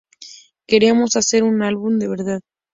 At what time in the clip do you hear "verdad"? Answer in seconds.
2.09-2.39